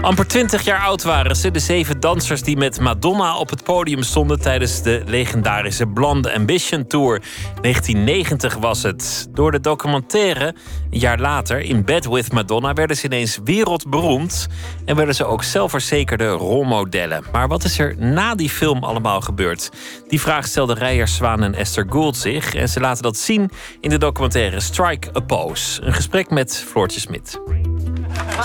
Amper 0.00 0.26
20 0.26 0.62
jaar 0.64 0.80
oud 0.80 1.02
waren 1.02 1.36
ze, 1.36 1.50
de 1.50 1.58
zeven 1.58 2.00
dansers 2.00 2.42
die 2.42 2.56
met 2.56 2.80
Madonna 2.80 3.36
op 3.36 3.50
het 3.50 3.64
podium 3.64 4.02
stonden 4.02 4.40
tijdens 4.40 4.82
de 4.82 5.02
legendarische 5.06 5.86
Blonde 5.86 6.34
Ambition 6.34 6.86
Tour. 6.86 7.22
1990 7.60 8.54
was 8.54 8.82
het. 8.82 9.28
Door 9.30 9.50
de 9.50 9.60
documentaire, 9.60 10.54
een 10.90 10.98
jaar 10.98 11.18
later, 11.18 11.60
In 11.60 11.84
Bed 11.84 12.06
with 12.06 12.32
Madonna, 12.32 12.72
werden 12.72 12.96
ze 12.96 13.06
ineens 13.06 13.38
wereldberoemd 13.44 14.46
en 14.84 14.96
werden 14.96 15.14
ze 15.14 15.24
ook 15.24 15.42
zelfverzekerde 15.42 16.28
rolmodellen. 16.28 17.24
Maar 17.32 17.48
wat 17.48 17.64
is 17.64 17.78
er 17.78 17.94
na 17.98 18.34
die 18.34 18.50
film 18.50 18.84
allemaal 18.84 19.20
gebeurd? 19.20 19.70
Die 20.08 20.20
vraag 20.20 20.46
stelden 20.46 20.76
Rijer 20.76 21.08
Zwaan 21.08 21.42
en 21.42 21.54
Esther 21.54 21.86
Gould 21.88 22.16
zich 22.16 22.54
en 22.54 22.68
ze 22.68 22.80
laten 22.80 23.02
dat 23.02 23.16
zien 23.16 23.50
in 23.80 23.90
de 23.90 23.98
documentaire 23.98 24.60
Strike 24.60 25.08
a 25.16 25.20
Pose. 25.20 25.82
Een 25.82 25.94
gesprek 25.94 26.30
met 26.30 26.64
Floortje 26.66 27.00
Smit. 27.00 27.40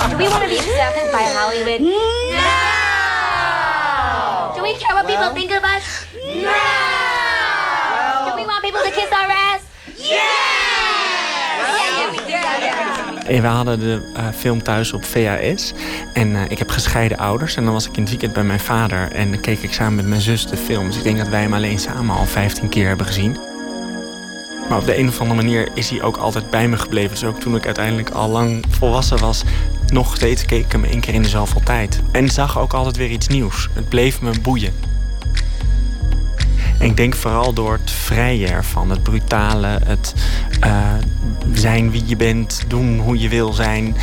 Do 0.09 0.17
we 0.17 0.27
want 0.29 0.43
to 0.43 0.49
be 0.49 0.57
accepted 0.57 1.11
by 1.11 1.23
Hollywood? 1.37 1.81
No! 1.81 1.91
Do 4.55 4.61
we 4.63 4.73
care 4.77 4.95
what 4.95 5.07
people 5.07 5.29
think 5.33 5.51
of 5.51 5.63
us? 5.63 6.05
No! 6.13 6.55
Do 8.29 8.35
we 8.39 8.45
want 8.45 8.63
people 8.63 8.81
to 8.81 8.91
kiss 8.91 9.11
our 9.11 9.29
ass? 9.29 9.61
En 13.27 13.41
we 13.41 13.47
hadden 13.47 13.79
de 13.79 14.13
uh, 14.17 14.27
film 14.37 14.63
thuis 14.63 14.93
op 14.93 15.05
VHS. 15.05 15.73
En 16.13 16.29
uh, 16.29 16.41
ik 16.47 16.57
heb 16.57 16.69
gescheiden 16.69 17.17
ouders. 17.17 17.55
En 17.55 17.63
dan 17.63 17.73
was 17.73 17.87
ik 17.87 17.95
in 17.95 18.01
het 18.01 18.09
weekend 18.09 18.33
bij 18.33 18.43
mijn 18.43 18.59
vader. 18.59 19.11
En 19.11 19.31
dan 19.31 19.39
keek 19.39 19.61
ik 19.61 19.73
samen 19.73 19.95
met 19.95 20.07
mijn 20.07 20.21
zus 20.21 20.47
de 20.47 20.57
film. 20.57 20.85
Dus 20.87 20.97
ik 20.97 21.03
denk 21.03 21.17
dat 21.17 21.27
wij 21.27 21.41
hem 21.41 21.53
alleen 21.53 21.79
samen 21.79 22.15
al 22.15 22.25
15 22.25 22.69
keer 22.69 22.87
hebben 22.87 23.05
gezien. 23.05 23.54
Maar 24.69 24.77
op 24.77 24.85
de 24.85 24.97
een 24.97 25.07
of 25.07 25.19
andere 25.19 25.41
manier 25.41 25.69
is 25.73 25.89
hij 25.89 26.01
ook 26.01 26.17
altijd 26.17 26.49
bij 26.49 26.67
me 26.67 26.77
gebleven. 26.77 27.09
Dus 27.09 27.23
ook 27.23 27.39
toen 27.39 27.55
ik 27.55 27.65
uiteindelijk 27.65 28.09
al 28.09 28.29
lang 28.29 28.65
volwassen 28.69 29.19
was, 29.19 29.43
nog 29.87 30.15
steeds 30.15 30.45
keek 30.45 30.65
ik 30.65 30.71
hem 30.71 30.83
één 30.83 30.99
keer 30.99 31.13
in 31.13 31.21
de 31.21 31.29
zoveel 31.29 31.61
tijd. 31.63 31.99
En 32.11 32.29
zag 32.29 32.59
ook 32.59 32.73
altijd 32.73 32.97
weer 32.97 33.09
iets 33.09 33.27
nieuws. 33.27 33.69
Het 33.73 33.89
bleef 33.89 34.21
me 34.21 34.31
boeien. 34.41 34.73
En 36.79 36.85
ik 36.85 36.97
denk 36.97 37.15
vooral 37.15 37.53
door 37.53 37.71
het 37.71 37.91
vrije 37.91 38.47
ervan, 38.47 38.89
het 38.89 39.03
brutale, 39.03 39.79
het 39.85 40.13
uh, 40.65 40.93
zijn 41.53 41.91
wie 41.91 42.03
je 42.05 42.15
bent, 42.15 42.63
doen 42.67 42.99
hoe 42.99 43.19
je 43.19 43.29
wil 43.29 43.53
zijn. 43.53 43.95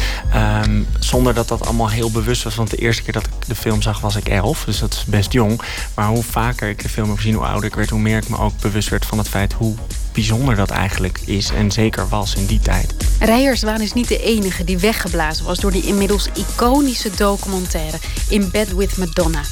Um, 0.65 0.87
zonder 0.99 1.35
dat 1.35 1.49
dat 1.49 1.67
allemaal 1.67 1.91
heel 1.91 2.11
bewust 2.11 2.43
was. 2.43 2.55
Want 2.55 2.71
de 2.71 2.77
eerste 2.77 3.03
keer 3.03 3.13
dat 3.13 3.27
ik 3.27 3.33
de 3.47 3.55
film 3.55 3.83
zag 3.83 4.01
was 4.01 4.17
ik 4.17 4.29
elf, 4.29 4.65
dus 4.65 4.79
dat 4.79 4.93
is 4.93 5.05
best 5.05 5.33
jong. 5.33 5.61
Maar 5.95 6.09
hoe 6.09 6.23
vaker 6.23 6.69
ik 6.69 6.83
de 6.83 6.89
film 6.89 7.09
heb 7.09 7.17
gezien, 7.17 7.35
hoe 7.35 7.47
ouder 7.47 7.65
ik 7.65 7.75
werd, 7.75 7.91
hoe 7.91 8.01
meer 8.01 8.17
ik 8.17 8.29
me 8.29 8.39
ook 8.39 8.61
bewust 8.61 8.89
werd 8.89 9.07
van 9.07 9.19
het 9.19 9.29
feit 9.29 9.53
hoe 9.53 9.75
bijzonder 10.13 10.57
dat 10.57 10.71
eigenlijk 10.71 11.21
is 11.25 11.51
en 11.51 11.71
zeker 11.71 12.09
was 12.09 12.35
in 12.35 12.47
die 12.47 12.61
tijd. 12.61 12.95
Rijerswaan 13.21 13.81
is 13.81 13.93
niet 13.93 14.09
de 14.09 14.23
enige 14.23 14.65
die 14.65 14.79
weggeblazen 14.79 15.45
was 15.45 15.59
door 15.59 15.73
die 15.73 15.87
inmiddels 15.87 16.29
iconische 16.35 17.11
documentaire 17.17 17.99
In 18.29 18.51
Bed 18.51 18.75
with 18.75 18.97
Madonna. 18.97 19.43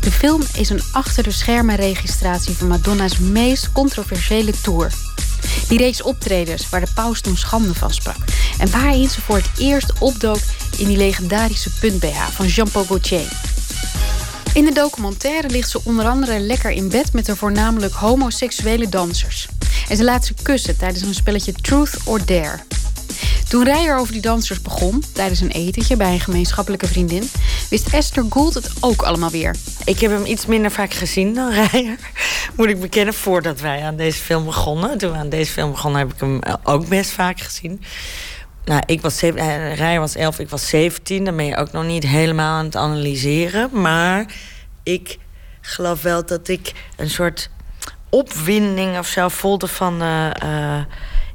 De 0.00 0.10
film 0.10 0.42
is 0.54 0.68
een 0.68 0.82
achter 0.92 1.22
de 1.22 1.30
schermen 1.30 1.76
registratie 1.76 2.54
van 2.54 2.66
Madonna's 2.66 3.18
meest 3.18 3.72
controversiële 3.72 4.52
tour. 4.62 4.92
Die 5.68 5.78
reeks 5.78 6.02
optredens 6.02 6.68
waar 6.68 6.80
de 6.80 6.92
paus 6.94 7.20
toen 7.20 7.36
schande 7.36 7.74
van 7.74 7.90
sprak. 7.90 8.24
En 8.58 8.70
waarin 8.70 9.08
ze 9.08 9.20
voor 9.20 9.36
het 9.36 9.50
eerst 9.58 9.92
opdook 9.98 10.40
in 10.78 10.86
die 10.86 10.96
legendarische 10.96 11.70
punt-BH 11.80 12.28
van 12.30 12.46
Jean-Paul 12.46 12.84
Gaultier. 12.84 13.28
In 14.54 14.64
de 14.64 14.72
documentaire 14.72 15.48
ligt 15.48 15.70
ze 15.70 15.80
onder 15.84 16.06
andere 16.06 16.38
lekker 16.38 16.70
in 16.70 16.88
bed 16.88 17.12
met 17.12 17.26
de 17.26 17.36
voornamelijk 17.36 17.92
homoseksuele 17.92 18.88
dansers. 18.88 19.48
En 19.92 19.98
ze 19.98 20.04
laat 20.04 20.24
ze 20.24 20.34
kussen 20.42 20.76
tijdens 20.76 21.02
een 21.02 21.14
spelletje 21.14 21.52
Truth 21.52 21.96
or 22.04 22.26
Dare. 22.26 22.58
Toen 23.48 23.64
Rijer 23.64 23.98
over 23.98 24.12
die 24.12 24.22
dansers 24.22 24.62
begon, 24.62 25.02
tijdens 25.12 25.40
een 25.40 25.50
etentje 25.50 25.96
bij 25.96 26.12
een 26.12 26.20
gemeenschappelijke 26.20 26.86
vriendin, 26.86 27.30
wist 27.70 27.92
Esther 27.92 28.24
Gould 28.30 28.54
het 28.54 28.70
ook 28.80 29.02
allemaal 29.02 29.30
weer. 29.30 29.56
Ik 29.84 29.98
heb 29.98 30.10
hem 30.10 30.24
iets 30.24 30.46
minder 30.46 30.70
vaak 30.70 30.94
gezien 30.94 31.34
dan 31.34 31.50
Rijer, 31.70 31.98
moet 32.56 32.68
ik 32.68 32.80
bekennen, 32.80 33.14
voordat 33.14 33.60
wij 33.60 33.82
aan 33.82 33.96
deze 33.96 34.18
film 34.18 34.44
begonnen. 34.44 34.98
Toen 34.98 35.10
we 35.10 35.16
aan 35.16 35.28
deze 35.28 35.52
film 35.52 35.70
begonnen, 35.70 36.00
heb 36.00 36.12
ik 36.12 36.20
hem 36.20 36.40
ook 36.62 36.88
best 36.88 37.10
vaak 37.10 37.40
gezien. 37.40 37.82
Nou, 38.64 38.82
ik 38.86 39.00
was 39.00 39.22
eh, 39.22 39.74
Rijer 39.74 40.00
was 40.00 40.14
11, 40.14 40.38
ik 40.38 40.48
was 40.48 40.68
17. 40.68 41.24
Dan 41.24 41.36
ben 41.36 41.46
je 41.46 41.56
ook 41.56 41.72
nog 41.72 41.84
niet 41.84 42.06
helemaal 42.06 42.58
aan 42.58 42.64
het 42.64 42.76
analyseren. 42.76 43.68
Maar 43.72 44.34
ik 44.82 45.18
geloof 45.60 46.02
wel 46.02 46.26
dat 46.26 46.48
ik 46.48 46.72
een 46.96 47.10
soort 47.10 47.50
opwinding 48.12 48.98
of 48.98 49.06
zo 49.06 49.28
voelde 49.28 49.68
van. 49.68 50.02
Uh, 50.02 50.30
uh, 50.44 50.78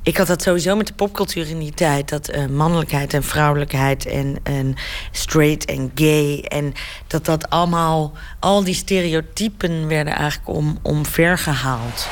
ik 0.03 0.17
had 0.17 0.27
dat 0.27 0.41
sowieso 0.41 0.75
met 0.75 0.87
de 0.87 0.93
popcultuur 0.93 1.49
in 1.49 1.59
die 1.59 1.73
tijd. 1.73 2.09
Dat 2.09 2.35
uh, 2.35 2.45
mannelijkheid 2.45 3.13
en 3.13 3.23
vrouwelijkheid 3.23 4.05
en, 4.05 4.39
en 4.43 4.75
straight 5.11 5.65
en 5.65 5.91
gay. 5.95 6.45
En 6.47 6.73
dat 7.07 7.25
dat 7.25 7.49
allemaal, 7.49 8.13
al 8.39 8.63
die 8.63 8.73
stereotypen 8.73 9.87
werden 9.87 10.13
eigenlijk 10.13 10.49
om, 10.57 10.79
omvergehaald. 10.81 12.07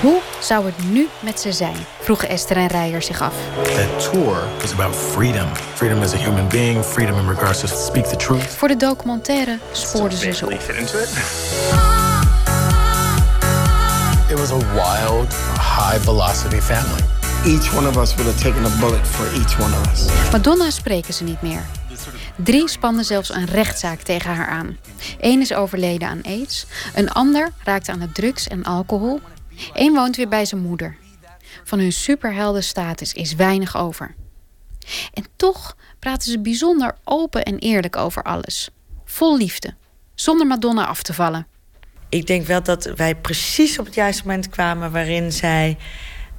Hoe 0.00 0.20
zou 0.40 0.66
het 0.66 0.90
nu 0.90 1.08
met 1.20 1.40
ze 1.40 1.52
zijn? 1.52 1.76
Vroegen 2.00 2.28
Esther 2.28 2.56
en 2.56 2.66
Rijer 2.66 3.02
zich 3.02 3.20
af. 3.20 3.34
That 3.62 4.12
tour 4.12 4.42
was 4.60 4.72
about 4.72 4.96
freedom. 4.96 5.46
Freedom 5.74 6.02
as 6.02 6.14
a 6.14 6.16
human 6.16 6.48
being, 6.48 6.84
freedom 6.84 7.18
in 7.18 7.28
regards 7.28 7.60
to 7.60 7.66
speak 7.66 8.04
the 8.04 8.16
truth. 8.16 8.44
Voor 8.44 8.68
de 8.68 8.76
documentaire 8.76 9.58
spoorden 9.72 10.18
ze 10.18 10.32
ze 10.32 10.44
op. 10.44 10.52
It 14.30 14.38
was 14.38 14.50
a 14.50 14.58
wild, 14.72 15.32
high 15.56 15.98
velocity 16.00 16.60
family. 16.60 17.02
Each 17.44 17.76
one 17.76 17.88
of 17.88 17.96
us 17.96 18.14
would 18.14 18.32
have 18.32 18.42
taken 18.42 18.64
a 18.64 18.76
bullet 18.80 19.06
for 19.06 19.26
each 19.26 19.60
one 19.60 19.76
of 19.76 19.92
us. 19.92 20.30
Madonna 20.32 20.70
spreken 20.70 21.14
ze 21.14 21.24
niet 21.24 21.42
meer. 21.42 21.62
Drie 22.36 22.68
spannen 22.68 23.04
zelfs 23.04 23.34
een 23.34 23.46
rechtszaak 23.46 24.00
tegen 24.00 24.34
haar 24.34 24.48
aan. 24.48 24.76
Eén 25.20 25.40
is 25.40 25.54
overleden 25.54 26.08
aan 26.08 26.20
aids. 26.22 26.66
Een 26.94 27.10
ander 27.10 27.52
raakte 27.64 27.92
aan 27.92 27.98
de 27.98 28.12
drugs 28.12 28.48
en 28.48 28.64
alcohol. 28.64 29.20
Eén 29.72 29.94
woont 29.94 30.16
weer 30.16 30.28
bij 30.28 30.44
zijn 30.44 30.60
moeder. 30.60 30.96
Van 31.64 31.78
hun 31.78 31.92
superheldenstatus 31.92 33.12
is 33.12 33.34
weinig 33.34 33.76
over. 33.76 34.14
En 35.14 35.24
toch 35.36 35.76
praten 35.98 36.30
ze 36.30 36.38
bijzonder 36.38 36.94
open 37.04 37.44
en 37.44 37.58
eerlijk 37.58 37.96
over 37.96 38.22
alles. 38.22 38.70
Vol 39.04 39.36
liefde. 39.36 39.74
Zonder 40.14 40.46
Madonna 40.46 40.86
af 40.86 41.02
te 41.02 41.14
vallen. 41.14 41.46
Ik 42.08 42.26
denk 42.26 42.46
wel 42.46 42.62
dat 42.62 42.84
wij 42.96 43.14
precies 43.14 43.78
op 43.78 43.84
het 43.84 43.94
juiste 43.94 44.22
moment 44.26 44.48
kwamen 44.48 44.92
waarin 44.92 45.32
zij 45.32 45.76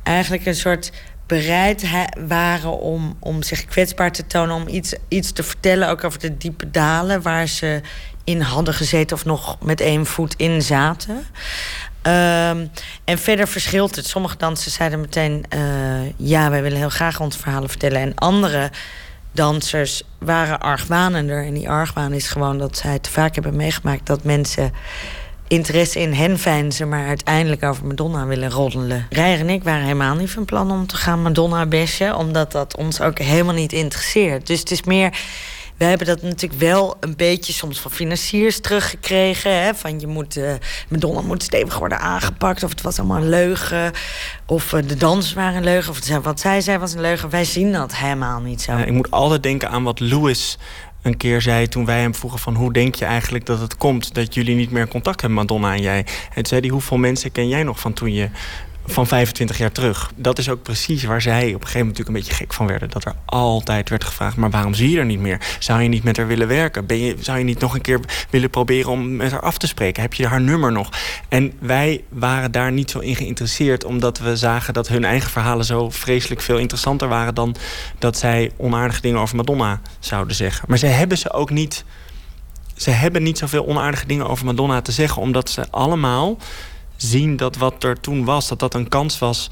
eigenlijk 0.04 0.46
een 0.46 0.56
soort 0.56 0.92
bereid 1.28 1.86
waren 2.28 2.80
om, 2.80 3.18
om 3.20 3.44
zich 3.44 3.66
kwetsbaar 3.66 4.12
te 4.12 4.28
tonen, 4.28 4.56
om 4.56 4.68
iets, 4.68 4.94
iets 5.08 5.32
te 5.32 5.44
vertellen, 5.44 5.90
ook 5.90 6.04
over 6.04 6.20
de 6.20 6.38
diepe 6.38 6.72
dalen 6.72 7.22
waar 7.22 7.48
ze 7.48 7.82
in 8.24 8.42
hadden 8.42 8.74
gezeten 8.74 9.16
of 9.16 9.26
nog 9.26 9.58
met 9.62 9.82
één 9.82 10.06
voet 10.06 10.34
in 10.38 10.62
zaten. 10.62 11.26
Um, 12.08 12.72
en 13.04 13.18
verder 13.18 13.48
verschilt 13.48 13.96
het. 13.96 14.06
Sommige 14.06 14.38
dansers 14.38 14.74
zeiden 14.74 15.02
meteen: 15.02 15.46
uh, 15.56 15.60
ja, 16.16 16.50
wij 16.50 16.62
willen 16.62 16.78
heel 16.78 16.90
graag 16.90 17.20
ons 17.20 17.38
verhalen 17.38 17.70
vertellen. 17.70 18.02
En 18.02 18.16
andere 18.16 18.72
dansers 19.32 20.04
waren 20.20 20.60
argwanender. 20.60 21.46
En 21.46 21.54
die 21.54 21.70
argwaan 21.70 22.14
is 22.14 22.28
gewoon 22.28 22.58
dat 22.58 22.78
zij 22.78 23.00
te 23.00 23.10
vaak 23.10 23.34
hebben 23.34 23.56
meegemaakt 23.56 24.06
dat 24.06 24.24
mensen 24.24 24.74
interesse 25.48 26.00
in 26.00 26.14
hen 26.14 26.40
fijnzen, 26.40 26.90
maar 26.90 27.08
uiteindelijk 27.08 27.64
over 27.64 27.86
Madonna 27.86 28.26
willen 28.26 28.52
roddelen. 28.52 29.06
Rijer 29.10 29.40
en 29.40 29.50
ik 29.50 29.64
waren 29.64 29.84
helemaal 29.84 30.16
niet 30.16 30.32
van 30.32 30.46
plan 30.46 30.72
om 30.72 30.88
te 30.88 30.96
gaan 30.96 31.22
Madonna 31.22 31.66
bashen, 31.66 32.16
omdat 32.16 32.52
dat 32.52 32.78
ons 32.78 33.02
ook 33.02 33.20
helemaal 33.20 33.54
niet 33.54 33.74
interesseert. 33.74 34.48
Dus 34.48 34.60
het 34.60 34.72
is 34.72 34.84
meer. 34.84 35.20
We 35.82 35.88
hebben 35.88 36.08
dat 36.08 36.22
natuurlijk 36.22 36.62
wel 36.62 36.98
een 37.00 37.16
beetje 37.16 37.54
soms 37.54 37.80
van 37.80 37.92
financiers 37.92 38.60
teruggekregen. 38.60 39.62
Hè? 39.64 39.76
Van 39.76 40.00
je 40.00 40.08
moet, 40.08 40.38
uh, 40.38 40.52
Madonna 40.90 41.22
moet 41.22 41.44
stevig 41.44 41.78
worden 41.78 42.00
aangepakt. 42.00 42.64
Of 42.64 42.70
het 42.70 42.82
was 42.82 43.00
allemaal 43.00 43.18
een 43.18 43.30
leugen. 43.30 43.92
Of 44.46 44.74
uh, 44.74 44.82
de 44.88 44.96
dans 44.96 45.34
waren 45.34 45.56
een 45.56 45.64
leugen. 45.64 45.92
Of 45.92 46.24
wat 46.24 46.40
zij 46.40 46.62
zei 46.62 46.78
was 46.78 46.94
een 46.94 47.02
leugen. 47.02 47.30
Wij 47.30 47.46
zien 47.46 47.72
dat 47.72 47.96
helemaal 47.96 48.40
niet 48.40 48.62
zo. 48.62 48.78
Ik 48.78 48.92
moet 48.92 49.12
altijd 49.12 49.44
denken 49.44 49.70
aan 49.70 49.84
wat 49.84 50.00
Louis 50.00 50.58
een 51.02 51.18
keer 51.18 51.42
zei 51.42 51.68
toen 51.68 51.86
wij 51.86 52.02
hem 52.02 52.16
vroegen 52.16 52.40
van 52.40 52.56
hoe 52.56 52.74
denk 52.74 52.96
je 52.96 53.06
eigenlijk 53.06 53.46
dat 53.46 53.60
het 53.60 53.78
komt 53.78 54.14
dat 54.14 54.34
jullie 54.34 54.56
niet 54.56 54.72
meer 54.72 54.88
contact 54.88 55.22
hebben, 55.22 55.40
Madonna 55.40 55.74
en 55.74 55.82
jij. 55.82 56.06
En 56.34 56.46
zei 56.46 56.62
hij, 56.62 56.70
hoeveel 56.70 56.98
mensen 56.98 57.32
ken 57.32 57.48
jij 57.48 57.64
nog 57.64 57.80
van 57.80 57.94
toen 57.94 58.14
je 58.14 58.30
van 58.86 59.08
25 59.08 59.58
jaar 59.58 59.72
terug. 59.72 60.12
Dat 60.16 60.38
is 60.38 60.50
ook 60.50 60.62
precies 60.64 61.04
waar 61.04 61.22
zij 61.22 61.38
op 61.38 61.46
een 61.46 61.52
gegeven 61.52 61.80
moment 61.80 61.98
natuurlijk 61.98 62.08
een 62.08 62.14
beetje 62.14 62.44
gek 62.44 62.54
van 62.54 62.68
werden. 62.68 62.90
Dat 62.90 63.06
er 63.06 63.16
altijd 63.26 63.90
werd 63.90 64.04
gevraagd, 64.04 64.36
maar 64.36 64.50
waarom 64.50 64.74
zie 64.74 64.90
je 64.90 65.00
er 65.00 65.06
niet 65.06 65.20
meer? 65.20 65.42
Zou 65.60 65.82
je 65.82 65.90
niet 65.90 66.04
met 66.04 66.18
haar 66.18 66.28
willen 66.28 66.48
werken? 66.48 66.86
Ben 66.86 67.00
je, 67.00 67.16
zou 67.20 67.38
je 67.38 67.44
niet 67.44 67.60
nog 67.60 67.74
een 67.74 67.82
keer 67.82 68.00
willen 68.30 68.50
proberen 68.50 68.92
om 68.92 69.16
met 69.16 69.32
haar 69.32 69.42
af 69.42 69.58
te 69.58 69.68
spreken? 69.68 70.02
Heb 70.02 70.14
je 70.14 70.28
haar 70.28 70.42
nummer 70.42 70.72
nog? 70.72 70.90
En 71.30 71.54
wij 71.60 72.04
waren 72.10 72.52
daar 72.52 72.72
niet 72.72 72.92
zo 72.92 73.00
in 73.00 73.16
geïnteresseerd... 73.16 73.84
omdat 73.84 74.20
we 74.20 74.36
zagen 74.36 74.74
dat 74.74 74.88
hun 74.88 75.06
eigen 75.06 75.30
verhalen 75.30 75.66
zo 75.66 75.90
vreselijk 75.90 76.42
veel 76.42 76.58
interessanter 76.58 77.08
waren... 77.08 77.36
dan 77.36 77.56
dat 78.00 78.18
zij 78.18 78.52
onaardige 78.58 79.02
dingen 79.02 79.20
over 79.20 79.36
Madonna 79.36 79.82
zouden 80.00 80.36
zeggen. 80.36 80.66
Maar 80.68 80.78
ze 80.78 80.86
hebben 80.86 81.18
ze 81.18 81.34
ook 81.34 81.50
niet... 81.50 81.84
Ze 82.76 82.90
hebben 82.90 83.24
niet 83.24 83.38
zoveel 83.38 83.68
onaardige 83.68 84.06
dingen 84.06 84.28
over 84.28 84.46
Madonna 84.46 84.82
te 84.82 84.92
zeggen... 84.92 85.22
omdat 85.22 85.50
ze 85.50 85.66
allemaal 85.70 86.38
zien 87.02 87.38
dat 87.38 87.58
wat 87.58 87.84
er 87.84 88.00
toen 88.00 88.26
was, 88.26 88.48
dat 88.48 88.60
dat 88.60 88.74
een 88.74 88.88
kans 88.88 89.20
was 89.20 89.50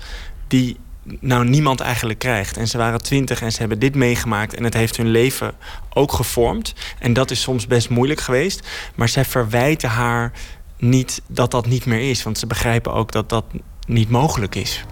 die 0.47 0.77
nou 1.19 1.45
niemand 1.45 1.79
eigenlijk 1.79 2.19
krijgt. 2.19 2.57
En 2.57 2.67
ze 2.67 2.77
waren 2.77 3.01
twintig 3.01 3.41
en 3.41 3.51
ze 3.51 3.59
hebben 3.59 3.79
dit 3.79 3.95
meegemaakt 3.95 4.53
en 4.53 4.63
het 4.63 4.73
heeft 4.73 4.97
hun 4.97 5.11
leven 5.11 5.53
ook 5.93 6.11
gevormd. 6.11 6.73
En 6.99 7.13
dat 7.13 7.31
is 7.31 7.41
soms 7.41 7.67
best 7.67 7.89
moeilijk 7.89 8.19
geweest. 8.19 8.67
Maar 8.95 9.09
zij 9.09 9.25
verwijten 9.25 9.89
haar 9.89 10.31
niet 10.77 11.21
dat 11.27 11.51
dat 11.51 11.65
niet 11.65 11.85
meer 11.85 12.09
is, 12.09 12.23
want 12.23 12.37
ze 12.37 12.47
begrijpen 12.47 12.93
ook 12.93 13.11
dat 13.11 13.29
dat 13.29 13.45
niet 13.87 14.09
mogelijk 14.09 14.55
is. 14.55 14.83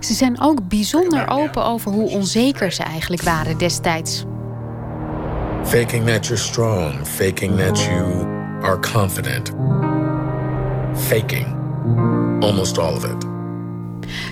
Ze 0.00 0.14
zijn 0.14 0.40
ook 0.40 0.68
bijzonder 0.68 1.28
open 1.28 1.64
over 1.64 1.92
hoe 1.92 2.08
onzeker 2.10 2.72
ze 2.72 2.82
eigenlijk 2.82 3.22
waren 3.22 3.58
destijds. 3.58 4.24
Faking 5.64 6.06
that 6.06 6.26
you're 6.26 6.42
strong, 6.42 7.06
faking 7.06 7.58
that 7.58 7.82
you 7.82 8.26
are 8.62 8.80
confident. 8.80 9.52
Faking 10.94 11.65
almost 12.40 12.78
all 12.78 12.94
of 12.94 13.04
it. 13.04 13.26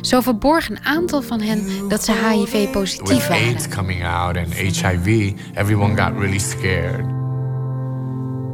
Zo 0.01 0.21
verborg 0.21 0.71
een 0.71 0.85
aantal 0.85 1.23
van 1.23 1.41
hen 1.41 1.89
dat 1.89 2.05
ze 2.05 2.13
HIV-positief 2.13 3.29
waren. 3.29 3.47
AIDS 3.47 3.69
coming 3.69 4.07
out 4.07 4.37
and 4.37 4.55
HIV, 4.55 5.33
everyone 5.55 5.97
got 5.97 6.13
really 6.19 6.39
scared. 6.39 7.05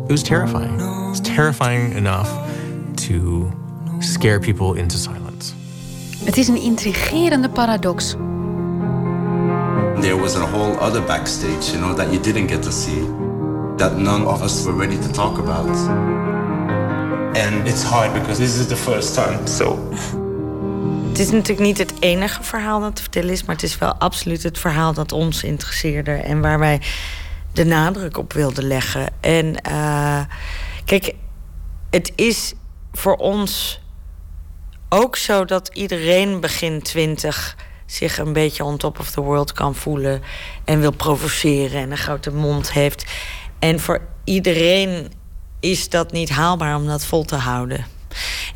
It 0.04 0.10
was 0.10 0.22
terrifying. 0.22 0.80
It 0.80 1.08
was 1.08 1.20
terrifying 1.20 1.94
enough 1.96 2.28
to 2.94 3.50
scare 3.98 4.38
people 4.38 4.80
into 4.80 4.96
silence. 4.96 5.52
Het 6.24 6.36
is 6.36 6.48
een 6.48 6.62
intrigerende 6.62 7.48
paradox. 7.48 8.16
There 10.00 10.16
was 10.16 10.36
a 10.36 10.46
whole 10.46 10.78
other 10.80 11.02
backstage, 11.02 11.72
you 11.72 11.78
know, 11.78 11.94
that 11.96 12.12
you 12.12 12.20
didn't 12.20 12.50
get 12.50 12.62
to 12.62 12.70
see, 12.70 13.04
that 13.76 13.98
none 13.98 14.26
of 14.26 14.42
us 14.42 14.64
were 14.64 14.76
ready 14.76 14.98
to 14.98 15.10
talk 15.10 15.38
about. 15.38 15.76
And 17.40 17.66
it's 17.66 17.82
hard 17.82 18.12
because 18.12 18.40
this 18.40 18.58
is 18.58 18.66
the 18.66 18.76
first 18.76 19.14
time, 19.14 19.38
het 21.08 21.18
is 21.18 21.30
natuurlijk 21.30 21.60
niet 21.60 21.78
het 21.78 21.92
enige 22.00 22.42
verhaal 22.42 22.80
dat 22.80 22.96
te 22.96 23.02
vertellen 23.02 23.30
is, 23.30 23.44
maar 23.44 23.54
het 23.54 23.64
is 23.64 23.78
wel 23.78 23.94
absoluut 23.94 24.42
het 24.42 24.58
verhaal 24.58 24.92
dat 24.92 25.12
ons 25.12 25.42
interesseerde 25.42 26.12
en 26.12 26.40
waar 26.40 26.58
wij 26.58 26.80
de 27.52 27.64
nadruk 27.64 28.18
op 28.18 28.32
wilden 28.32 28.64
leggen. 28.64 29.08
En 29.20 29.54
uh, 29.68 30.20
kijk, 30.84 31.14
het 31.90 32.12
is 32.14 32.54
voor 32.92 33.16
ons 33.16 33.80
ook 34.88 35.16
zo 35.16 35.44
dat 35.44 35.70
iedereen 35.72 36.40
begin 36.40 36.82
twintig 36.82 37.56
zich 37.86 38.18
een 38.18 38.32
beetje 38.32 38.64
on 38.64 38.76
top 38.76 38.98
of 38.98 39.10
the 39.10 39.20
world 39.20 39.52
kan 39.52 39.74
voelen 39.74 40.22
en 40.64 40.80
wil 40.80 40.92
provoceren 40.92 41.80
en 41.80 41.90
een 41.90 41.96
grote 41.96 42.32
mond 42.32 42.72
heeft. 42.72 43.04
En 43.58 43.80
voor 43.80 44.00
iedereen 44.24 45.12
is 45.60 45.88
dat 45.88 46.12
niet 46.12 46.30
haalbaar 46.30 46.76
om 46.76 46.86
dat 46.86 47.04
vol 47.04 47.24
te 47.24 47.36
houden. 47.36 47.86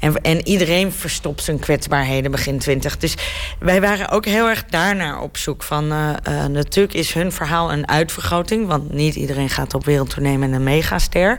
En, 0.00 0.22
en 0.22 0.46
iedereen 0.46 0.92
verstopt 0.92 1.42
zijn 1.42 1.58
kwetsbaarheden 1.58 2.30
begin 2.30 2.58
twintig. 2.58 2.96
Dus 2.96 3.14
wij 3.58 3.80
waren 3.80 4.08
ook 4.08 4.24
heel 4.24 4.48
erg 4.48 4.64
daarnaar 4.64 5.20
op 5.20 5.36
zoek. 5.36 5.62
Van, 5.62 5.92
uh, 5.92 6.10
uh, 6.28 6.44
natuurlijk 6.46 6.94
is 6.94 7.12
hun 7.12 7.32
verhaal 7.32 7.72
een 7.72 7.88
uitvergroting. 7.88 8.66
Want 8.66 8.92
niet 8.92 9.14
iedereen 9.14 9.48
gaat 9.48 9.74
op 9.74 9.84
wereldtournee 9.84 10.38
met 10.38 10.52
een 10.52 10.62
megaster. 10.62 11.38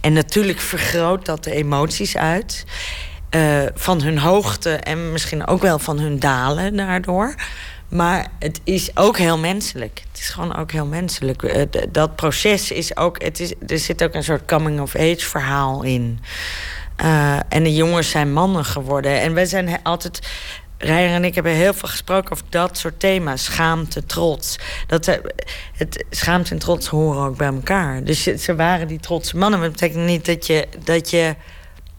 En 0.00 0.12
natuurlijk 0.12 0.60
vergroot 0.60 1.26
dat 1.26 1.44
de 1.44 1.50
emoties 1.50 2.16
uit. 2.16 2.64
Uh, 3.30 3.62
van 3.74 4.02
hun 4.02 4.18
hoogte 4.18 4.70
en 4.70 5.12
misschien 5.12 5.46
ook 5.46 5.62
wel 5.62 5.78
van 5.78 5.98
hun 5.98 6.18
dalen 6.18 6.76
daardoor. 6.76 7.34
Maar 7.88 8.26
het 8.38 8.60
is 8.64 8.96
ook 8.96 9.18
heel 9.18 9.38
menselijk. 9.38 10.02
Het 10.08 10.18
is 10.20 10.28
gewoon 10.28 10.56
ook 10.56 10.72
heel 10.72 10.86
menselijk. 10.86 11.66
Dat 11.92 12.16
proces 12.16 12.70
is 12.70 12.96
ook. 12.96 13.22
Het 13.22 13.40
is, 13.40 13.52
er 13.66 13.78
zit 13.78 14.04
ook 14.04 14.14
een 14.14 14.24
soort 14.24 14.44
coming-of-age 14.44 15.26
verhaal 15.26 15.82
in. 15.82 16.20
Uh, 17.02 17.36
en 17.48 17.62
de 17.62 17.74
jongens 17.74 18.10
zijn 18.10 18.32
mannen 18.32 18.64
geworden. 18.64 19.20
En 19.20 19.34
wij 19.34 19.46
zijn 19.46 19.82
altijd. 19.82 20.28
Rijer 20.78 21.10
en 21.10 21.24
ik 21.24 21.34
hebben 21.34 21.52
heel 21.52 21.74
veel 21.74 21.88
gesproken 21.88 22.32
over 22.32 22.44
dat 22.48 22.78
soort 22.78 23.00
thema's. 23.00 23.44
Schaamte, 23.44 24.04
trots. 24.04 24.58
Dat, 24.86 25.20
het, 25.72 26.04
schaamte 26.10 26.50
en 26.50 26.58
trots 26.58 26.86
horen 26.86 27.26
ook 27.26 27.36
bij 27.36 27.46
elkaar. 27.46 28.04
Dus 28.04 28.22
ze 28.22 28.54
waren 28.54 28.88
die 28.88 29.00
trotse 29.00 29.36
mannen. 29.36 29.58
Maar 29.58 29.68
dat 29.68 29.80
betekent 29.80 30.06
niet 30.06 30.26
dat 30.26 30.46
je, 30.46 30.66
dat 30.84 31.10
je 31.10 31.34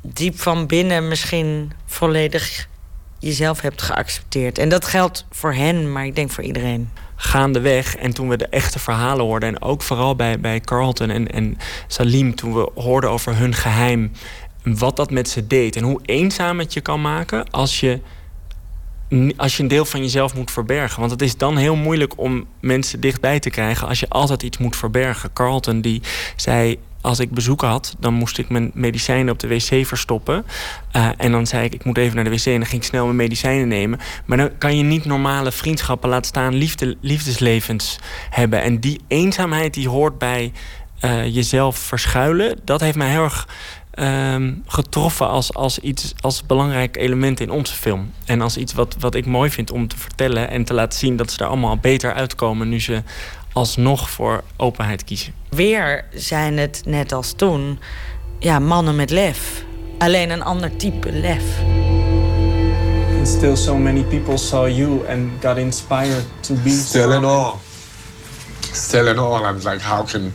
diep 0.02 0.40
van 0.40 0.68
binnen 0.68 1.08
misschien 1.08 1.72
volledig 1.86 2.68
jezelf 3.20 3.62
hebt 3.62 3.82
geaccepteerd. 3.82 4.58
En 4.58 4.70
dat 4.70 4.86
geldt 4.86 5.26
voor 5.32 5.54
hen, 5.54 5.92
maar 5.92 6.06
ik 6.06 6.16
denk 6.16 6.32
voor 6.32 6.44
iedereen. 6.44 6.90
Gaandeweg, 7.16 7.96
en 7.96 8.14
toen 8.14 8.30
we 8.30 8.38
de 8.38 8.48
echte 8.48 8.80
verhalen 8.80 9.26
hoorden... 9.26 9.50
en 9.50 9.62
ook 9.62 9.82
vooral 9.82 10.16
bij, 10.16 10.40
bij 10.40 10.62
Carlton 10.62 11.10
en, 11.10 11.32
en 11.32 11.58
Salim... 11.88 12.36
toen 12.36 12.54
we 12.54 12.70
hoorden 12.76 13.10
over 13.10 13.38
hun 13.38 13.54
geheim 13.54 14.12
wat 14.64 14.96
dat 14.96 15.12
met 15.12 15.30
ze 15.30 15.48
deed. 15.48 15.76
En 15.76 15.84
hoe 15.84 16.00
eenzaam 16.06 16.60
het 16.60 16.74
je 16.74 16.82
kan 16.82 17.02
maken 17.02 17.50
als 17.50 17.80
je, 17.80 18.00
als 19.38 19.58
je 19.58 19.64
een 19.64 19.70
deel 19.70 19.86
van 19.86 20.00
jezelf 20.02 20.36
moet 20.36 20.52
verbergen. 20.52 21.00
Want 21.00 21.12
het 21.12 21.22
is 21.22 21.38
dan 21.38 21.58
heel 21.58 21.76
moeilijk 21.76 22.18
om 22.18 22.46
mensen 22.60 23.00
dichtbij 23.00 23.40
te 23.40 23.50
krijgen 23.50 23.88
als 23.88 24.00
je 24.00 24.10
altijd 24.10 24.44
iets 24.44 24.58
moet 24.58 24.76
verbergen. 24.76 25.34
Carlton 25.34 25.82
die 25.82 26.02
zei. 26.36 26.80
Als 27.02 27.20
ik 27.20 27.32
bezoek 27.32 27.62
had, 27.62 27.96
dan 28.00 28.14
moest 28.14 28.38
ik 28.38 28.50
mijn 28.50 28.72
medicijnen 28.74 29.34
op 29.34 29.40
de 29.40 29.48
wc 29.48 29.86
verstoppen. 29.86 30.46
Uh, 30.96 31.10
en 31.18 31.32
dan 31.32 31.48
zei 31.48 31.66
ik, 31.66 31.74
ik 31.74 31.84
moet 31.84 31.98
even 31.98 32.16
naar 32.16 32.24
de 32.24 32.30
wc 32.30 32.46
en 32.46 32.58
dan 32.58 32.66
ging 32.66 32.82
ik 32.82 32.88
snel 32.88 33.04
mijn 33.04 33.16
medicijnen 33.16 33.68
nemen. 33.68 34.00
Maar 34.26 34.38
dan 34.38 34.58
kan 34.58 34.78
je 34.78 34.84
niet 34.84 35.06
normale 35.06 35.52
vriendschappen, 35.52 36.10
laten 36.10 36.26
staan 36.26 36.56
liefde, 36.56 36.98
liefdeslevens 37.02 38.00
hebben. 38.30 38.62
En 38.62 38.80
die 38.80 39.02
eenzaamheid 39.08 39.74
die 39.74 39.90
hoort 39.90 40.18
bij 40.18 40.52
uh, 41.02 41.36
jezelf 41.36 41.78
verschuilen. 41.78 42.60
Dat 42.64 42.82
heeft 42.82 42.98
mij 42.98 43.10
heel 43.10 43.24
erg 43.24 43.48
um, 44.00 44.64
getroffen 44.66 45.28
als, 45.28 45.54
als 45.54 45.80
iets 45.80 46.14
als 46.20 46.46
belangrijk 46.46 46.98
element 46.98 47.40
in 47.40 47.52
onze 47.52 47.74
film. 47.74 48.14
En 48.26 48.42
als 48.42 48.58
iets 48.58 48.74
wat, 48.74 48.96
wat 49.00 49.16
ik 49.16 49.26
mooi 49.26 49.50
vind 49.50 49.72
om 49.72 49.88
te 49.88 49.98
vertellen 49.98 50.50
en 50.50 50.64
te 50.64 50.74
laten 50.74 51.00
zien 51.00 51.16
dat 51.16 51.32
ze 51.32 51.40
er 51.40 51.46
allemaal 51.46 51.78
beter 51.78 52.14
uitkomen 52.14 52.70
nu 52.70 52.82
ze 52.82 53.02
alsnog 53.54 54.10
voor 54.10 54.44
openheid 54.58 55.04
kiezen. 55.04 55.34
Weer 55.50 56.06
zijn 56.14 56.58
het 56.58 56.82
net 56.86 57.12
als 57.12 57.34
toen 57.34 57.80
ja, 58.40 58.60
mannen 58.60 58.96
met 58.96 59.10
lef. 59.10 59.64
Alleen 59.98 60.30
een 60.30 60.44
ander 60.44 60.76
type 60.76 61.12
lef. 61.12 61.44
And 63.18 63.28
still 63.28 63.56
so 63.56 63.78
many 63.78 64.04
people 64.04 64.38
saw 64.38 64.68
you 64.68 65.10
and 65.10 65.30
got 65.42 65.58
inspired 65.58 66.26
to 66.40 66.54
be 66.64 66.70
still 66.70 67.12
in 67.12 67.24
all. 67.26 67.54
Still 68.74 69.08
in 69.08 69.20
all. 69.20 69.46
I 69.46 69.52
was 69.52 69.66
like, 69.66 69.82
how 69.82 70.04
can 70.04 70.32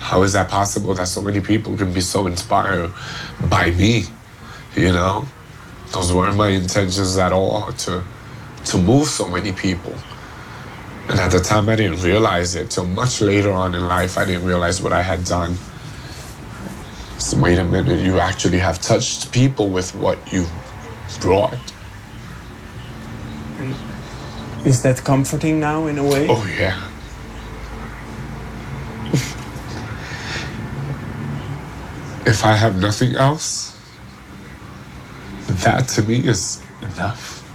how 0.00 0.22
is 0.22 0.32
that 0.34 0.48
possible 0.48 0.94
that 0.94 1.08
so 1.08 1.20
many 1.20 1.40
people 1.40 1.76
can 1.76 1.92
be 1.92 2.00
so 2.00 2.26
inspired 2.26 2.92
by 3.48 3.70
me? 3.70 4.04
You 4.74 4.92
know, 4.92 5.26
those 5.92 6.12
weren't 6.12 6.36
my 6.36 6.48
intentions 6.48 7.16
at 7.18 7.32
all 7.32 7.72
to 7.72 8.04
to 8.66 8.78
move 8.78 9.08
so 9.08 9.28
many 9.28 9.52
people. 9.52 9.94
And 11.08 11.20
at 11.20 11.30
the 11.30 11.38
time, 11.38 11.68
I 11.68 11.76
didn't 11.76 12.02
realize 12.02 12.56
it 12.56 12.70
till 12.70 12.86
much 12.86 13.20
later 13.20 13.52
on 13.52 13.74
in 13.74 13.86
life. 13.86 14.18
I 14.18 14.24
didn't 14.24 14.44
realize 14.44 14.82
what 14.82 14.92
I 14.92 15.02
had 15.02 15.24
done. 15.24 15.56
So 17.18 17.38
wait 17.38 17.58
a 17.58 17.64
minute, 17.64 18.04
you 18.04 18.18
actually 18.18 18.58
have 18.58 18.80
touched 18.80 19.32
people 19.32 19.70
with 19.70 19.94
what 19.94 20.18
you 20.32 20.46
brought. 21.20 21.58
Is 24.64 24.82
that 24.82 25.02
comforting 25.04 25.60
now 25.60 25.86
in 25.86 25.98
a 25.98 26.04
way? 26.04 26.26
Oh, 26.28 26.44
yeah. 26.58 26.76
If 32.26 32.44
I 32.44 32.54
have 32.56 32.80
nothing 32.80 33.14
else, 33.14 33.78
that 35.48 35.88
to 35.90 36.02
me 36.02 36.26
is 36.26 36.62
enough. 36.82 37.45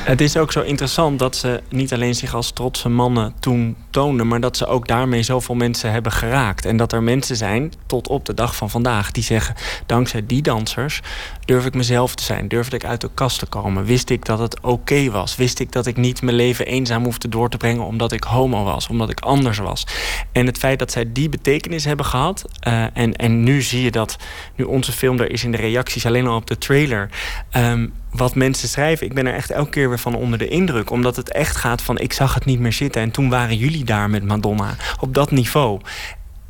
Het 0.00 0.20
is 0.20 0.36
ook 0.36 0.52
zo 0.52 0.60
interessant 0.60 1.18
dat 1.18 1.36
ze 1.36 1.62
niet 1.68 1.92
alleen 1.92 2.14
zich 2.14 2.34
als 2.34 2.50
trotse 2.50 2.88
mannen 2.88 3.34
toen 3.40 3.76
toonden, 3.90 4.28
maar 4.28 4.40
dat 4.40 4.56
ze 4.56 4.66
ook 4.66 4.88
daarmee 4.88 5.22
zoveel 5.22 5.54
mensen 5.54 5.92
hebben 5.92 6.12
geraakt. 6.12 6.64
En 6.64 6.76
dat 6.76 6.92
er 6.92 7.02
mensen 7.02 7.36
zijn, 7.36 7.72
tot 7.86 8.08
op 8.08 8.24
de 8.24 8.34
dag 8.34 8.56
van 8.56 8.70
vandaag, 8.70 9.10
die 9.10 9.22
zeggen: 9.22 9.54
dankzij 9.86 10.26
die 10.26 10.42
dansers 10.42 11.00
durf 11.44 11.66
ik 11.66 11.74
mezelf 11.74 12.14
te 12.14 12.22
zijn, 12.22 12.48
durfde 12.48 12.76
ik 12.76 12.84
uit 12.84 13.00
de 13.00 13.10
kast 13.14 13.38
te 13.38 13.46
komen, 13.46 13.84
wist 13.84 14.10
ik 14.10 14.24
dat 14.24 14.38
het 14.38 14.60
oké 14.60 15.10
was, 15.10 15.36
wist 15.36 15.58
ik 15.58 15.72
dat 15.72 15.86
ik 15.86 15.96
niet 15.96 16.22
mijn 16.22 16.36
leven 16.36 16.66
eenzaam 16.66 17.04
hoefde 17.04 17.28
door 17.28 17.48
te 17.48 17.56
brengen 17.56 17.84
omdat 17.84 18.12
ik 18.12 18.24
homo 18.24 18.64
was, 18.64 18.88
omdat 18.88 19.10
ik 19.10 19.20
anders 19.20 19.58
was. 19.58 19.86
En 20.32 20.46
het 20.46 20.58
feit 20.58 20.78
dat 20.78 20.92
zij 20.92 21.12
die 21.12 21.28
betekenis 21.28 21.84
hebben 21.84 22.06
gehad, 22.06 22.44
uh, 22.68 22.84
en, 22.92 23.16
en 23.16 23.42
nu 23.42 23.62
zie 23.62 23.82
je 23.82 23.90
dat, 23.90 24.16
nu 24.54 24.64
onze 24.64 24.92
film 24.92 25.20
er 25.20 25.30
is 25.30 25.44
in 25.44 25.50
de 25.50 25.56
reacties 25.56 26.06
alleen 26.06 26.26
al 26.26 26.36
op 26.36 26.46
de 26.46 26.58
trailer. 26.58 27.10
Um, 27.56 27.92
wat 28.12 28.34
mensen 28.34 28.68
schrijven, 28.68 29.06
ik 29.06 29.14
ben 29.14 29.26
er 29.26 29.34
echt 29.34 29.50
elke 29.50 29.70
keer 29.70 29.88
weer 29.88 29.98
van 29.98 30.14
onder 30.14 30.38
de 30.38 30.48
indruk. 30.48 30.90
Omdat 30.90 31.16
het 31.16 31.32
echt 31.32 31.56
gaat 31.56 31.82
van 31.82 31.98
ik 31.98 32.12
zag 32.12 32.34
het 32.34 32.44
niet 32.44 32.60
meer 32.60 32.72
zitten. 32.72 33.02
En 33.02 33.10
toen 33.10 33.28
waren 33.28 33.56
jullie 33.56 33.84
daar 33.84 34.10
met 34.10 34.24
Madonna. 34.24 34.74
Op 35.00 35.14
dat 35.14 35.30
niveau. 35.30 35.80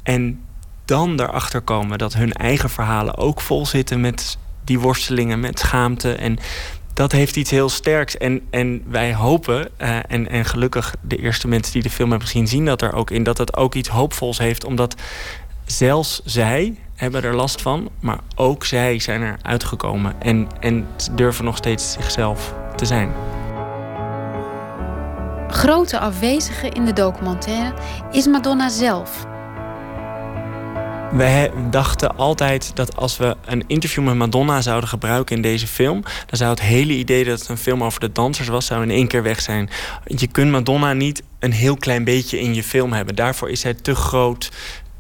En 0.03 0.41
dan 0.85 1.21
erachter 1.21 1.61
komen 1.61 1.99
dat 1.99 2.15
hun 2.15 2.33
eigen 2.33 2.71
verhalen 2.71 3.17
ook 3.17 3.41
vol 3.41 3.67
zitten 3.67 4.01
met 4.01 4.39
die 4.65 4.79
worstelingen, 4.79 5.41
met 5.41 5.59
schaamte. 5.59 6.13
En 6.13 6.39
dat 6.95 7.13
heeft 7.13 7.37
iets 7.37 7.51
heel 7.51 7.69
sterks. 7.69 8.17
En, 8.17 8.41
en 8.51 8.83
wij 8.87 9.15
hopen, 9.15 9.69
uh, 9.79 9.97
en, 10.09 10.29
en 10.29 10.45
gelukkig 10.45 10.95
de 11.01 11.17
eerste 11.17 11.49
mensen 11.49 11.73
die 11.73 11.83
de 11.83 11.91
film 11.91 12.11
hebben 12.11 12.29
gezien, 12.29 12.49
zien 12.49 12.65
dat 12.65 12.83
er 12.83 12.93
ook 12.93 13.11
in, 13.11 13.23
dat 13.23 13.39
het 13.39 13.57
ook 13.57 13.75
iets 13.75 13.89
hoopvols 13.89 14.39
heeft. 14.39 14.65
Omdat 14.65 14.95
zelfs 15.71 16.21
zij, 16.25 16.77
hebben 16.95 17.23
er 17.23 17.35
last 17.35 17.63
van, 17.63 17.91
maar 18.01 18.19
ook 18.35 18.65
zij 18.65 18.99
zijn 18.99 19.23
er 19.23 19.39
uitgekomen 19.43 20.15
en, 20.19 20.49
en 20.61 20.87
durven 21.13 21.45
nog 21.45 21.57
steeds 21.57 21.93
zichzelf 21.93 22.55
te 22.77 22.85
zijn. 22.85 23.13
Grote 25.49 25.99
afwezige 25.99 26.69
in 26.69 26.85
de 26.85 26.93
documentaire 26.93 27.75
is 28.11 28.27
Madonna 28.27 28.69
zelf. 28.69 29.27
We 31.13 31.51
dachten 31.71 32.17
altijd 32.17 32.77
dat 32.77 32.97
als 32.97 33.17
we 33.17 33.37
een 33.45 33.65
interview 33.67 34.05
met 34.05 34.15
Madonna 34.15 34.61
zouden 34.61 34.89
gebruiken 34.89 35.37
in 35.37 35.43
deze 35.43 35.67
film, 35.67 36.03
dan 36.03 36.39
zou 36.39 36.51
het 36.51 36.61
hele 36.61 36.93
idee 36.93 37.25
dat 37.25 37.39
het 37.39 37.49
een 37.49 37.57
film 37.57 37.85
over 37.85 38.01
de 38.01 38.13
dansers 38.13 38.49
was, 38.49 38.67
zou 38.67 38.83
in 38.83 38.91
één 38.91 39.09
keer 39.09 39.23
weg 39.23 39.41
zijn. 39.41 39.71
Je 40.05 40.27
kunt 40.27 40.51
Madonna 40.51 40.93
niet 40.93 41.23
een 41.39 41.53
heel 41.53 41.77
klein 41.77 42.05
beetje 42.05 42.41
in 42.41 42.55
je 42.55 42.63
film 42.63 42.93
hebben. 42.93 43.15
Daarvoor 43.15 43.51
is 43.51 43.61
zij 43.61 43.75
te 43.75 43.95
groot, 43.95 44.51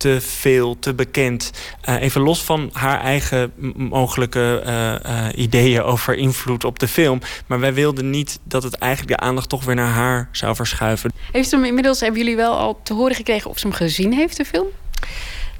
te 0.00 0.20
veel, 0.20 0.78
te 0.78 0.94
bekend. 0.94 1.50
Uh, 1.88 2.02
even 2.02 2.20
los 2.20 2.42
van 2.42 2.70
haar 2.72 3.00
eigen 3.00 3.52
mogelijke 3.76 4.62
uh, 4.66 5.12
uh, 5.12 5.26
ideeën 5.34 5.82
over 5.82 6.14
invloed 6.14 6.64
op 6.64 6.78
de 6.78 6.88
film. 6.88 7.20
Maar 7.46 7.60
wij 7.60 7.74
wilden 7.74 8.10
niet 8.10 8.38
dat 8.42 8.62
het 8.62 8.74
eigenlijk 8.74 9.18
de 9.18 9.26
aandacht 9.26 9.48
toch 9.48 9.64
weer 9.64 9.74
naar 9.74 9.92
haar 9.92 10.28
zou 10.32 10.54
verschuiven. 10.54 11.12
Heeft 11.32 11.50
hem 11.50 11.64
inmiddels, 11.64 12.00
hebben 12.00 12.20
jullie 12.20 12.36
wel 12.36 12.56
al 12.56 12.80
te 12.82 12.94
horen 12.94 13.16
gekregen 13.16 13.50
of 13.50 13.58
ze 13.58 13.66
hem 13.66 13.76
gezien 13.76 14.12
heeft, 14.12 14.36
de 14.36 14.44
film? 14.44 14.66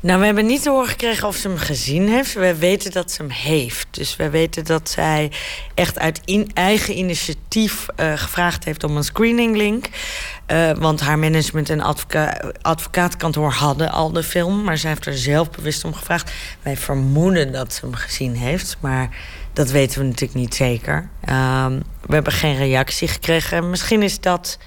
Nou, 0.02 0.20
we 0.20 0.24
hebben 0.24 0.46
niet 0.46 0.62
te 0.62 0.70
horen 0.70 0.88
gekregen 0.88 1.28
of 1.28 1.36
ze 1.36 1.48
hem 1.48 1.56
gezien 1.56 2.08
heeft. 2.08 2.32
We 2.32 2.54
weten 2.54 2.90
dat 2.90 3.10
ze 3.10 3.22
hem 3.22 3.30
heeft. 3.30 3.86
Dus 3.90 4.16
we 4.16 4.30
weten 4.30 4.64
dat 4.64 4.90
zij 4.90 5.30
echt 5.74 5.98
uit 5.98 6.20
in 6.24 6.50
eigen 6.54 6.98
initiatief 6.98 7.86
uh, 7.96 8.12
gevraagd 8.16 8.64
heeft 8.64 8.84
om 8.84 8.96
een 8.96 9.04
screeninglink. 9.04 9.86
Uh, 10.52 10.70
want 10.70 11.00
haar 11.00 11.18
management 11.18 11.70
en 11.70 11.80
advoca 11.80 12.40
advocaatkantoor 12.62 13.52
hadden 13.52 13.90
al 13.90 14.12
de 14.12 14.22
film. 14.22 14.64
Maar 14.64 14.78
zij 14.78 14.90
heeft 14.90 15.06
er 15.06 15.18
zelf 15.18 15.50
bewust 15.50 15.84
om 15.84 15.94
gevraagd. 15.94 16.32
Wij 16.62 16.76
vermoeden 16.76 17.52
dat 17.52 17.72
ze 17.72 17.80
hem 17.80 17.94
gezien 17.94 18.34
heeft. 18.36 18.76
Maar 18.80 19.16
dat 19.52 19.70
weten 19.70 20.00
we 20.00 20.04
natuurlijk 20.06 20.40
niet 20.40 20.54
zeker. 20.54 21.08
Uh, 21.28 21.66
we 22.06 22.14
hebben 22.14 22.32
geen 22.32 22.56
reactie 22.56 23.08
gekregen. 23.08 23.70
Misschien 23.70 24.02
is 24.02 24.20
dat 24.20 24.58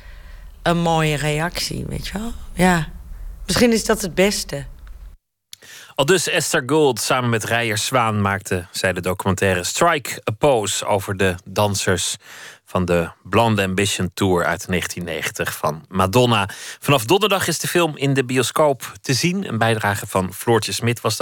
een 0.62 0.78
mooie 0.78 1.16
reactie, 1.16 1.86
weet 1.88 2.08
je 2.08 2.18
wel? 2.18 2.32
Ja. 2.54 2.88
Misschien 3.46 3.72
is 3.72 3.86
dat 3.86 4.02
het 4.02 4.16
beste. 4.16 4.66
Al 5.96 6.06
dus 6.06 6.30
Esther 6.30 6.63
Gold 6.66 7.00
samen 7.00 7.30
met 7.30 7.44
Rijer 7.44 7.78
Zwaan 7.78 8.22
maakte 8.22 8.66
zij 8.72 8.94
de 8.94 9.02
documentaire 9.02 9.63
Strike 9.63 10.22
a 10.30 10.34
Pose 10.38 10.86
over 10.86 11.18
de 11.18 11.36
dansers 11.46 12.16
van 12.74 12.86
de 12.86 13.10
Blonde 13.24 13.63
Ambition 13.63 14.12
Tour 14.13 14.46
uit 14.46 14.68
1990 14.68 15.58
van 15.58 15.86
Madonna. 15.89 16.50
Vanaf 16.80 17.06
donderdag 17.06 17.48
is 17.48 17.60
de 17.60 17.68
film 17.68 17.98
in 17.98 18.13
de 18.13 18.25
bioscoop 18.25 18.92
te 19.01 19.13
zien. 19.13 19.48
Een 19.48 19.58
bijdrage 19.58 20.08
van 20.08 20.34
Floortje 20.34 20.72
Smit 20.72 21.01
was 21.01 21.18
dat. 21.18 21.22